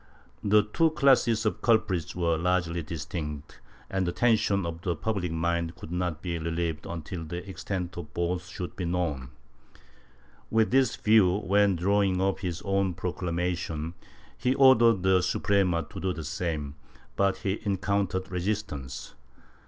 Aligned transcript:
The 0.43 0.63
two 0.63 0.89
classes 0.89 1.45
of 1.45 1.61
culprits 1.61 2.15
were 2.15 2.35
largely 2.35 2.81
distinct, 2.81 3.59
and 3.87 4.07
the 4.07 4.11
tension 4.11 4.65
of 4.65 4.81
the 4.81 4.95
public 4.95 5.31
mind 5.31 5.75
could 5.75 5.91
not 5.91 6.23
be 6.23 6.39
relieved 6.39 6.87
until 6.87 7.23
the 7.23 7.47
extent 7.47 7.95
of 7.97 8.11
both 8.11 8.47
should 8.47 8.75
be 8.75 8.85
known. 8.85 9.29
With 10.49 10.71
this 10.71 10.95
view, 10.95 11.37
when 11.45 11.75
drawing 11.75 12.19
up 12.19 12.39
his 12.39 12.63
own 12.63 12.95
proclamation, 12.95 13.93
he 14.35 14.55
ordered 14.55 15.03
the 15.03 15.21
Suprema 15.21 15.83
to 15.91 15.99
do 15.99 16.13
the 16.13 16.23
same, 16.23 16.73
but 17.15 17.37
he 17.45 17.59
encountered 17.61 18.31
resistance. 18.31 19.13